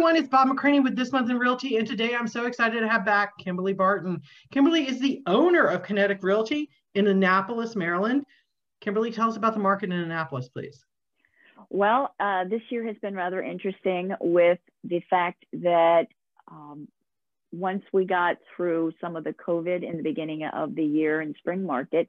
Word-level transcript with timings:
everyone, 0.00 0.16
it's 0.16 0.30
Bob 0.30 0.48
McCraney 0.48 0.82
with 0.82 0.96
This 0.96 1.12
Month 1.12 1.28
in 1.28 1.38
Realty, 1.38 1.76
and 1.76 1.86
today 1.86 2.14
I'm 2.14 2.26
so 2.26 2.46
excited 2.46 2.80
to 2.80 2.88
have 2.88 3.04
back 3.04 3.36
Kimberly 3.36 3.74
Barton. 3.74 4.22
Kimberly 4.50 4.88
is 4.88 4.98
the 4.98 5.22
owner 5.26 5.66
of 5.66 5.82
Kinetic 5.82 6.22
Realty 6.22 6.70
in 6.94 7.06
Annapolis, 7.06 7.76
Maryland. 7.76 8.24
Kimberly, 8.80 9.12
tell 9.12 9.28
us 9.28 9.36
about 9.36 9.52
the 9.52 9.60
market 9.60 9.92
in 9.92 9.98
Annapolis, 9.98 10.48
please. 10.48 10.86
Well, 11.68 12.14
uh, 12.18 12.44
this 12.44 12.62
year 12.70 12.86
has 12.86 12.96
been 13.02 13.14
rather 13.14 13.42
interesting 13.42 14.14
with 14.22 14.58
the 14.84 15.02
fact 15.10 15.44
that 15.52 16.06
um, 16.50 16.88
once 17.52 17.84
we 17.92 18.06
got 18.06 18.38
through 18.56 18.92
some 19.02 19.16
of 19.16 19.24
the 19.24 19.34
COVID 19.34 19.86
in 19.86 19.98
the 19.98 20.02
beginning 20.02 20.44
of 20.44 20.74
the 20.74 20.82
year 20.82 21.20
in 21.20 21.34
spring 21.34 21.62
market, 21.62 22.08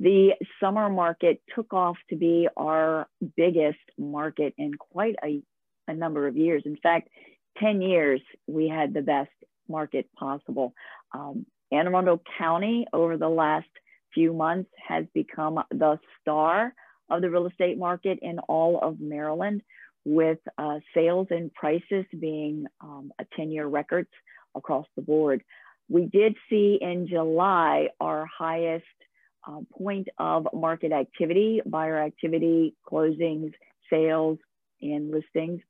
the 0.00 0.30
summer 0.58 0.88
market 0.90 1.40
took 1.54 1.72
off 1.72 1.98
to 2.10 2.16
be 2.16 2.48
our 2.56 3.06
biggest 3.36 3.78
market 3.96 4.54
in 4.58 4.74
quite 4.74 5.14
a, 5.24 5.40
a 5.88 5.94
number 5.94 6.26
of 6.26 6.36
years. 6.36 6.62
In 6.64 6.76
fact, 6.76 7.08
10 7.58 7.82
years, 7.82 8.20
we 8.46 8.68
had 8.68 8.94
the 8.94 9.02
best 9.02 9.30
market 9.68 10.08
possible. 10.16 10.72
Um, 11.12 11.46
Anne 11.72 11.88
Arundel 11.88 12.22
County 12.38 12.86
over 12.92 13.16
the 13.16 13.28
last 13.28 13.68
few 14.14 14.32
months 14.32 14.70
has 14.86 15.04
become 15.14 15.60
the 15.70 15.98
star 16.20 16.72
of 17.10 17.22
the 17.22 17.30
real 17.30 17.46
estate 17.46 17.78
market 17.78 18.18
in 18.22 18.38
all 18.40 18.78
of 18.80 19.00
Maryland, 19.00 19.62
with 20.04 20.38
uh, 20.56 20.78
sales 20.94 21.26
and 21.30 21.52
prices 21.54 22.04
being 22.18 22.66
um, 22.80 23.12
a 23.18 23.24
10 23.36 23.50
year 23.50 23.66
records 23.66 24.08
across 24.54 24.86
the 24.96 25.02
board. 25.02 25.42
We 25.88 26.06
did 26.06 26.36
see 26.48 26.78
in 26.80 27.08
July 27.08 27.88
our 28.00 28.26
highest 28.26 28.84
uh, 29.46 29.60
point 29.76 30.08
of 30.18 30.46
market 30.52 30.92
activity, 30.92 31.60
buyer 31.64 31.98
activity, 31.98 32.74
closings, 32.90 33.52
sales, 33.90 34.38
and 34.82 35.10
listings. 35.10 35.60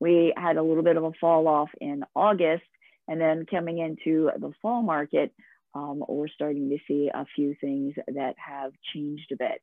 We 0.00 0.34
had 0.36 0.56
a 0.56 0.62
little 0.62 0.82
bit 0.82 0.96
of 0.96 1.04
a 1.04 1.12
fall 1.20 1.48
off 1.48 1.70
in 1.80 2.04
August, 2.14 2.64
and 3.08 3.20
then 3.20 3.46
coming 3.50 3.78
into 3.78 4.30
the 4.38 4.52
fall 4.60 4.82
market, 4.82 5.32
um, 5.74 6.04
we're 6.08 6.28
starting 6.28 6.70
to 6.70 6.78
see 6.88 7.10
a 7.12 7.26
few 7.34 7.54
things 7.60 7.94
that 8.06 8.34
have 8.38 8.72
changed 8.94 9.30
a 9.32 9.36
bit. 9.36 9.60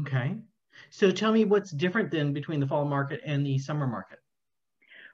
Okay. 0.00 0.36
So 0.90 1.10
tell 1.10 1.32
me 1.32 1.44
what's 1.44 1.70
different 1.70 2.10
then 2.10 2.32
between 2.32 2.60
the 2.60 2.66
fall 2.66 2.84
market 2.84 3.20
and 3.24 3.46
the 3.46 3.58
summer 3.58 3.86
market? 3.86 4.18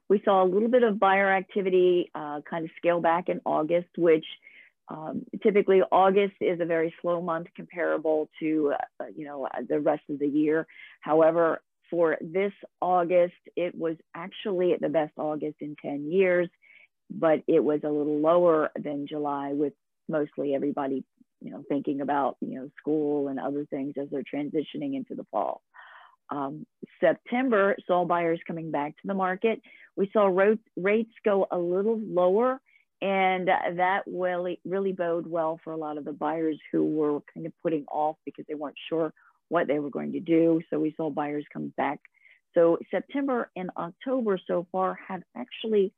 We 0.09 0.23
saw 0.25 0.43
a 0.43 0.47
little 0.47 0.69
bit 0.69 0.83
of 0.83 0.99
buyer 0.99 1.31
activity 1.31 2.11
uh, 2.15 2.41
kind 2.49 2.65
of 2.65 2.71
scale 2.77 3.01
back 3.01 3.29
in 3.29 3.41
August, 3.45 3.91
which 3.97 4.25
um, 4.89 5.25
typically 5.43 5.83
August 5.93 6.35
is 6.41 6.61
a 6.61 6.65
very 6.65 6.93
slow 7.01 7.23
month 7.23 7.47
comparable 7.55 8.29
to, 8.41 8.73
uh, 9.01 9.05
you 9.15 9.25
know, 9.25 9.47
the 9.69 9.79
rest 9.79 10.03
of 10.09 10.19
the 10.19 10.27
year. 10.27 10.67
However, 11.01 11.63
for 11.91 12.17
this 12.21 12.53
August, 12.81 13.35
it 13.57 13.75
was 13.75 13.97
actually 14.15 14.77
the 14.81 14.89
best 14.89 15.13
August 15.17 15.57
in 15.61 15.77
10 15.83 16.11
years, 16.11 16.49
but 17.11 17.43
it 17.49 17.63
was 17.63 17.81
a 17.85 17.91
little 17.91 18.21
lower 18.21 18.71
than 18.77 19.07
July 19.09 19.53
with 19.53 19.73
mostly 20.09 20.55
everybody, 20.55 21.05
you 21.41 21.51
know, 21.51 21.63
thinking 21.69 22.01
about, 22.01 22.37
you 22.41 22.61
know, 22.61 22.71
school 22.79 23.29
and 23.29 23.41
other 23.41 23.67
things 23.67 23.95
as 24.01 24.09
they're 24.11 24.23
transitioning 24.23 24.95
into 24.95 25.15
the 25.15 25.27
fall. 25.31 25.63
Um, 26.31 26.65
September 27.01 27.77
saw 27.87 28.05
buyers 28.05 28.41
coming 28.47 28.71
back 28.71 28.93
to 28.93 29.07
the 29.07 29.15
market. 29.15 29.61
We 29.97 30.09
saw 30.13 30.27
rates 30.77 31.13
go 31.25 31.47
a 31.51 31.59
little 31.59 31.99
lower 31.99 32.61
and 33.03 33.49
that 33.49 34.03
really, 34.07 34.61
really 34.65 34.93
bode 34.93 35.27
well 35.27 35.59
for 35.65 35.73
a 35.73 35.77
lot 35.77 35.97
of 35.97 36.05
the 36.05 36.13
buyers 36.13 36.59
who 36.71 36.85
were 36.85 37.21
kind 37.33 37.47
of 37.47 37.53
putting 37.63 37.87
off 37.87 38.17
because 38.25 38.45
they 38.47 38.55
weren't 38.55 38.77
sure 38.89 39.13
what 39.51 39.67
they 39.67 39.79
were 39.79 39.91
going 39.91 40.13
to 40.13 40.21
do. 40.21 40.63
So 40.71 40.79
we 40.79 40.95
saw 40.97 41.11
buyers 41.11 41.45
come 41.53 41.75
back. 41.77 41.99
So 42.55 42.79
September 42.91 43.51
and 43.55 43.71
October 43.77 44.39
so 44.47 44.67
far 44.73 44.99
have 45.07 45.23
actually 45.37 45.93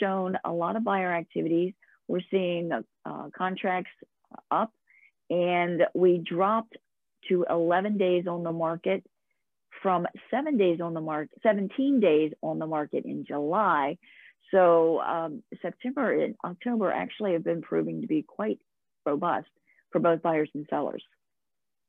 shown 0.00 0.36
a 0.44 0.52
lot 0.52 0.76
of 0.76 0.84
buyer 0.84 1.12
activities. 1.12 1.72
We're 2.08 2.20
seeing 2.30 2.70
uh, 2.72 3.28
contracts 3.36 3.90
up 4.50 4.72
and 5.30 5.82
we 5.94 6.18
dropped 6.18 6.76
to 7.28 7.46
11 7.48 7.96
days 7.96 8.26
on 8.28 8.42
the 8.42 8.52
market 8.52 9.04
from 9.82 10.06
seven 10.30 10.56
days 10.56 10.80
on 10.80 10.94
the 10.94 11.00
market, 11.00 11.38
17 11.42 12.00
days 12.00 12.32
on 12.42 12.58
the 12.58 12.66
market 12.66 13.04
in 13.04 13.24
July. 13.24 13.98
So 14.52 15.00
um, 15.00 15.42
September 15.62 16.12
and 16.22 16.34
October 16.44 16.92
actually 16.92 17.32
have 17.32 17.44
been 17.44 17.62
proving 17.62 18.00
to 18.00 18.06
be 18.06 18.22
quite 18.22 18.58
robust 19.04 19.48
for 19.90 20.00
both 20.00 20.22
buyers 20.22 20.48
and 20.54 20.66
sellers. 20.70 21.02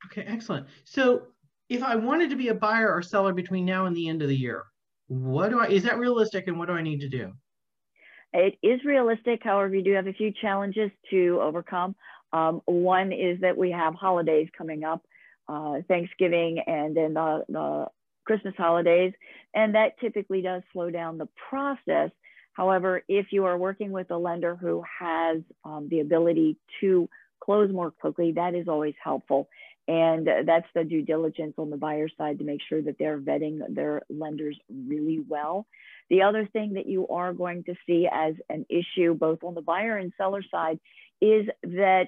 Okay, 0.06 0.24
excellent. 0.28 0.68
So 0.84 1.24
if 1.70 1.84
I 1.84 1.96
wanted 1.96 2.30
to 2.30 2.36
be 2.36 2.50
a 2.50 2.54
buyer 2.54 2.92
or 2.94 3.02
seller 3.02 3.34
between 3.34 3.66
now 3.66 3.86
and 3.86 3.96
the 3.96 4.08
end 4.08 4.22
of 4.22 4.30
the 4.30 4.36
year, 4.36 4.66
what 5.08 5.50
do 5.50 5.60
I, 5.60 5.68
is 5.68 5.84
that 5.84 5.98
realistic 5.98 6.48
and 6.48 6.58
what 6.58 6.68
do 6.68 6.74
I 6.74 6.82
need 6.82 7.02
to 7.02 7.10
do? 7.10 7.34
It 8.34 8.58
is 8.62 8.84
realistic. 8.86 9.42
However, 9.44 9.74
you 9.74 9.84
do 9.84 9.94
have 9.94 10.08
a 10.08 10.14
few 10.14 10.32
challenges 10.32 10.92
to 11.10 11.40
overcome. 11.42 11.96
Um, 12.34 12.62
one 12.66 13.12
is 13.12 13.40
that 13.42 13.58
we 13.58 13.72
have 13.72 13.96
holidays 13.96 14.50
coming 14.58 14.84
up, 14.84 15.02
uh, 15.48 15.78
Thanksgiving 15.88 16.60
and 16.68 16.96
then 16.96 17.14
the, 17.14 17.46
the 17.48 17.86
Christmas 18.26 18.54
holidays, 18.58 19.14
and 19.54 19.76
that 19.76 19.98
typically 20.02 20.42
does 20.42 20.62
slow 20.74 20.90
down 20.90 21.18
the 21.18 21.30
process 21.50 22.12
However, 22.58 23.04
if 23.08 23.28
you 23.30 23.46
are 23.46 23.56
working 23.56 23.92
with 23.92 24.10
a 24.10 24.18
lender 24.18 24.56
who 24.56 24.84
has 25.00 25.44
um, 25.64 25.88
the 25.92 26.00
ability 26.00 26.58
to 26.82 27.08
close 27.40 27.72
more 27.72 27.92
quickly, 27.92 28.32
that 28.32 28.56
is 28.56 28.68
always 28.68 28.96
helpful. 29.02 29.48
And 29.88 30.28
that's 30.46 30.68
the 30.76 30.84
due 30.84 31.02
diligence 31.02 31.54
on 31.58 31.70
the 31.70 31.78
buyer 31.78 32.10
side 32.18 32.40
to 32.40 32.46
make 32.46 32.60
sure 32.68 32.82
that 32.82 32.98
they're 33.00 33.20
vetting 33.20 33.60
their 33.74 34.02
lenders 34.10 34.58
really 34.70 35.24
well. 35.28 35.66
The 36.10 36.24
other 36.24 36.48
thing 36.52 36.74
that 36.74 36.88
you 36.88 37.08
are 37.08 37.34
going 37.34 37.64
to 37.66 37.76
see 37.86 38.08
as 38.12 38.34
an 38.50 38.66
issue, 38.70 39.14
both 39.14 39.44
on 39.44 39.56
the 39.56 39.62
buyer 39.62 39.98
and 39.98 40.12
seller 40.18 40.44
side, 40.50 40.80
is 41.22 41.48
that 41.64 42.08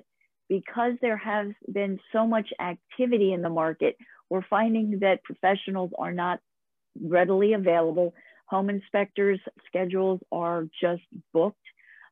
because 0.50 0.94
there 1.02 1.18
has 1.18 1.48
been 1.72 2.00
so 2.12 2.28
much 2.28 2.50
activity 2.60 3.34
in 3.34 3.42
the 3.42 3.50
market, 3.50 3.98
we're 4.30 4.46
finding 4.50 5.00
that 5.00 5.24
professionals 5.24 5.92
are 5.98 6.12
not 6.12 6.40
readily 7.02 7.54
available 7.54 8.14
home 8.50 8.70
inspectors 8.70 9.40
schedules 9.68 10.20
are 10.32 10.68
just 10.82 11.04
booked. 11.34 11.58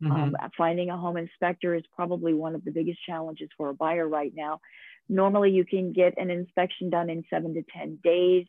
Mm-hmm. 0.04 0.12
Um, 0.12 0.36
finding 0.56 0.92
a 0.92 0.98
home 0.98 1.18
inspector 1.18 1.74
is 1.74 1.84
probably 1.96 2.34
one 2.36 2.54
of 2.54 2.64
the 2.64 2.70
biggest 2.70 3.00
challenges 3.04 3.50
for 3.58 3.70
a 3.70 3.74
buyer 3.74 4.08
right 4.08 4.32
now. 4.36 4.62
Normally, 5.10 5.52
you 5.52 5.66
can 5.66 5.94
get 5.94 6.18
an 6.18 6.30
inspection 6.30 6.90
done 6.90 7.10
in 7.10 7.24
seven 7.30 7.54
to 7.54 7.64
10 7.78 8.00
days. 8.04 8.46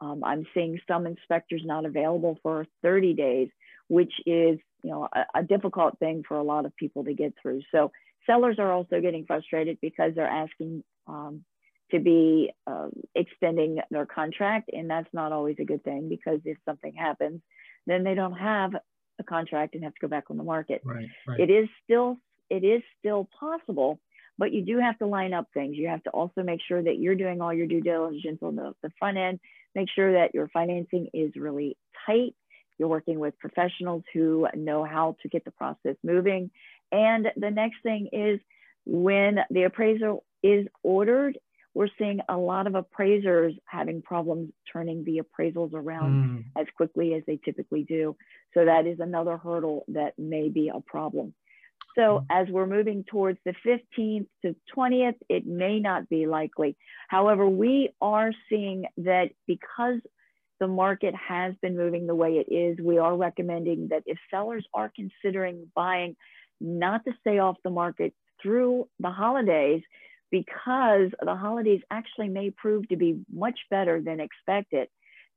Um, 0.00 0.22
I'm 0.24 0.46
seeing 0.52 0.78
some 0.88 1.06
inspectors 1.06 1.62
not 1.64 1.84
available 1.84 2.38
for 2.42 2.66
30 2.82 3.14
days, 3.14 3.48
which 3.88 4.12
is 4.26 4.58
you 4.82 4.90
know 4.90 5.08
a, 5.12 5.40
a 5.40 5.42
difficult 5.42 5.98
thing 5.98 6.24
for 6.26 6.36
a 6.36 6.42
lot 6.42 6.66
of 6.66 6.74
people 6.76 7.04
to 7.04 7.14
get 7.14 7.34
through. 7.40 7.62
So 7.70 7.92
sellers 8.26 8.56
are 8.58 8.72
also 8.72 9.00
getting 9.00 9.26
frustrated 9.26 9.78
because 9.80 10.12
they're 10.14 10.26
asking 10.26 10.82
um, 11.06 11.44
to 11.92 12.00
be 12.00 12.52
um, 12.66 12.92
extending 13.14 13.78
their 13.90 14.06
contract. 14.06 14.70
And 14.72 14.90
that's 14.90 15.08
not 15.12 15.32
always 15.32 15.56
a 15.60 15.64
good 15.64 15.84
thing 15.84 16.08
because 16.08 16.40
if 16.44 16.56
something 16.64 16.94
happens, 16.94 17.40
then 17.86 18.02
they 18.02 18.14
don't 18.14 18.32
have 18.32 18.72
a 19.18 19.24
contract 19.24 19.74
and 19.74 19.84
have 19.84 19.94
to 19.94 20.00
go 20.00 20.08
back 20.08 20.24
on 20.30 20.36
the 20.36 20.44
market. 20.44 20.82
Right, 20.84 21.06
right. 21.26 21.40
It 21.40 21.50
is 21.50 21.68
still 21.84 22.18
it 22.50 22.64
is 22.64 22.82
still 22.98 23.28
possible, 23.38 23.98
but 24.38 24.52
you 24.52 24.64
do 24.64 24.78
have 24.78 24.98
to 24.98 25.06
line 25.06 25.32
up 25.32 25.46
things. 25.54 25.76
You 25.76 25.88
have 25.88 26.02
to 26.04 26.10
also 26.10 26.42
make 26.42 26.60
sure 26.66 26.82
that 26.82 26.98
you're 26.98 27.14
doing 27.14 27.40
all 27.40 27.52
your 27.52 27.66
due 27.66 27.80
diligence 27.80 28.38
on 28.42 28.56
the, 28.56 28.74
the 28.82 28.90
front 28.98 29.18
end, 29.18 29.40
make 29.74 29.88
sure 29.94 30.12
that 30.14 30.34
your 30.34 30.48
financing 30.48 31.08
is 31.14 31.32
really 31.36 31.76
tight. 32.06 32.34
You're 32.78 32.88
working 32.88 33.18
with 33.18 33.38
professionals 33.38 34.02
who 34.12 34.46
know 34.54 34.84
how 34.84 35.16
to 35.22 35.28
get 35.28 35.44
the 35.44 35.50
process 35.52 35.96
moving. 36.02 36.50
And 36.90 37.28
the 37.36 37.50
next 37.50 37.76
thing 37.82 38.08
is 38.12 38.40
when 38.84 39.38
the 39.50 39.64
appraisal 39.64 40.24
is 40.42 40.66
ordered 40.82 41.38
we're 41.74 41.88
seeing 41.98 42.20
a 42.28 42.36
lot 42.36 42.66
of 42.66 42.74
appraisers 42.74 43.54
having 43.64 44.02
problems 44.02 44.50
turning 44.70 45.04
the 45.04 45.20
appraisals 45.20 45.72
around 45.72 46.12
mm. 46.12 46.60
as 46.60 46.66
quickly 46.76 47.14
as 47.14 47.22
they 47.26 47.38
typically 47.42 47.82
do. 47.82 48.14
So 48.52 48.64
that 48.64 48.86
is 48.86 49.00
another 49.00 49.38
hurdle 49.38 49.84
that 49.88 50.18
may 50.18 50.48
be 50.48 50.68
a 50.68 50.80
problem. 50.80 51.34
So 51.96 52.20
mm. 52.20 52.26
as 52.30 52.48
we're 52.48 52.66
moving 52.66 53.04
towards 53.04 53.38
the 53.44 53.54
15th 53.66 54.26
to 54.44 54.56
20th, 54.76 55.16
it 55.28 55.46
may 55.46 55.80
not 55.80 56.08
be 56.08 56.26
likely. 56.26 56.76
However, 57.08 57.48
we 57.48 57.90
are 58.00 58.32
seeing 58.48 58.84
that 58.98 59.30
because 59.46 60.00
the 60.60 60.68
market 60.68 61.14
has 61.14 61.54
been 61.60 61.76
moving 61.76 62.06
the 62.06 62.14
way 62.14 62.34
it 62.46 62.52
is, 62.52 62.78
we 62.82 62.98
are 62.98 63.16
recommending 63.16 63.88
that 63.88 64.04
if 64.06 64.18
sellers 64.30 64.64
are 64.72 64.92
considering 64.94 65.70
buying, 65.74 66.16
not 66.60 67.04
to 67.04 67.12
stay 67.20 67.38
off 67.38 67.56
the 67.64 67.70
market 67.70 68.14
through 68.40 68.88
the 69.00 69.10
holidays, 69.10 69.82
because 70.30 71.10
the 71.20 71.34
holidays 71.34 71.82
actually 71.90 72.28
may 72.28 72.50
prove 72.50 72.88
to 72.88 72.96
be 72.96 73.20
much 73.32 73.58
better 73.70 74.00
than 74.00 74.20
expected. 74.20 74.88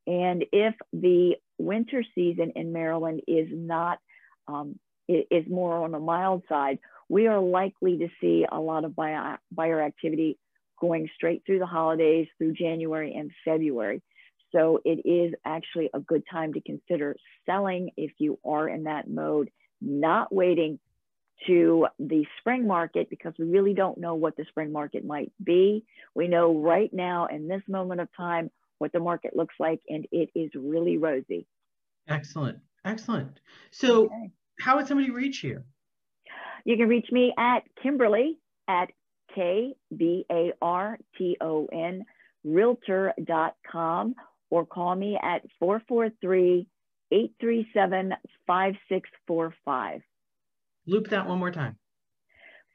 And 0.08 0.46
if 0.52 0.76
the 0.94 1.36
winter 1.58 2.04
season 2.16 2.54
in 2.56 2.72
Maryland 2.72 3.22
is 3.28 3.48
not, 3.52 4.00
um, 4.48 4.80
is 5.08 5.46
more 5.50 5.84
on 5.84 5.92
the 5.92 6.00
mild 6.00 6.44
side, 6.50 6.80
we 7.10 7.28
are 7.28 7.40
likely 7.40 7.98
to 8.00 8.08
see 8.20 8.46
a 8.50 8.60
lot 8.60 8.86
of 8.86 8.96
buyer, 8.96 9.40
buyer 9.52 9.82
activity 9.82 10.38
going 10.80 11.10
straight 11.16 11.44
through 11.46 11.60
the 11.60 11.66
holidays 11.66 12.28
through 12.38 12.54
January 12.54 13.14
and 13.14 13.32
February. 13.44 14.02
So 14.52 14.80
it 14.86 15.06
is 15.06 15.34
actually 15.46 15.90
a 15.94 16.00
good 16.00 16.24
time 16.32 16.54
to 16.54 16.62
consider 16.62 17.16
selling 17.46 17.92
if 17.98 18.12
you 18.18 18.40
are 18.46 18.68
in 18.68 18.84
that 18.84 19.10
mode, 19.10 19.50
not 19.82 20.34
waiting 20.34 20.80
to 21.48 21.88
the 22.00 22.26
spring 22.40 22.66
market 22.66 23.10
because 23.10 23.34
we 23.38 23.46
really 23.46 23.74
don't 23.74 23.98
know 23.98 24.16
what 24.16 24.38
the 24.38 24.46
spring 24.50 24.72
market 24.72 25.06
might 25.06 25.32
be. 25.44 25.84
We 26.14 26.28
know 26.28 26.58
right 26.58 26.92
now 26.94 27.28
in 27.28 27.48
this 27.48 27.62
moment 27.68 28.02
of 28.02 28.08
time 28.16 28.50
what 28.78 28.92
the 28.92 29.00
market 29.00 29.36
looks 29.36 29.56
like, 29.60 29.82
and 29.90 30.06
it 30.12 30.30
is 30.36 30.52
really 30.56 30.98
rosy. 30.98 31.48
Excellent. 32.08 32.60
Excellent. 32.84 33.40
So, 33.72 34.06
okay. 34.06 34.32
How 34.60 34.78
would 34.78 34.88
somebody 34.88 35.12
reach 35.12 35.44
you? 35.44 35.64
You 36.64 36.78
can 36.78 36.88
reach 36.88 37.08
me 37.12 37.34
at 37.38 37.64
Kimberly 37.82 38.40
at 38.68 38.90
K 39.34 39.76
B 39.96 40.26
A 40.32 40.54
R 40.62 40.98
T 41.18 41.38
O 41.42 41.68
N 41.72 42.06
realtor.com 42.44 44.16
or 44.50 44.66
call 44.66 44.96
me 44.96 45.18
at 45.22 45.42
443 45.60 46.68
837 47.12 48.14
5645. 48.48 50.02
Loop 50.88 51.10
that 51.10 51.28
one 51.28 51.40
more 51.40 51.52
time. 51.52 51.78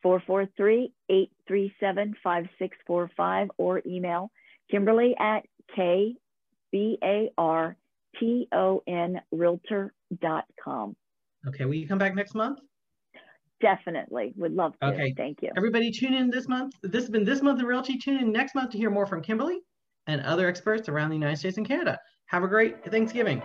443 0.03 0.93
837 1.09 2.15
5645 2.23 3.51
or 3.59 3.83
email 3.87 4.31
Kimberly 4.71 5.15
at 5.19 5.45
K 5.75 6.15
B 6.73 6.99
A 7.03 7.31
R 7.37 7.77
T 8.19 8.49
O 8.53 8.83
N 8.87 9.21
realtor.com. 9.31 10.97
Okay, 11.49 11.65
will 11.65 11.75
you 11.75 11.89
come 11.89 11.99
back 11.99 12.15
next 12.15 12.35
month? 12.35 12.59
Definitely. 13.61 14.33
Would 14.37 14.53
love 14.53 14.79
to. 14.81 14.89
Okay. 14.89 15.13
Thank 15.17 15.43
you. 15.43 15.51
Everybody 15.57 15.91
tune 15.91 16.15
in 16.15 16.31
this 16.31 16.49
month. 16.49 16.75
This 16.83 17.03
has 17.03 17.11
been 17.11 17.25
This 17.25 17.43
Month 17.43 17.61
in 17.61 17.67
Realty. 17.67 17.99
Tune 17.99 18.19
in 18.19 18.33
next 18.33 18.55
month 18.55 18.71
to 18.71 18.79
hear 18.79 18.91
more 18.91 19.07
from 19.07 19.23
Kimberly 19.23 19.59
and 20.07 20.23
other 20.23 20.49
experts 20.49 20.89
around 20.89 21.11
the 21.11 21.17
United 21.17 21.37
States 21.37 21.59
and 21.59 21.67
Canada. 21.67 21.99
Have 22.27 22.43
a 22.43 22.49
great 22.49 22.85
Thanksgiving. 22.91 23.43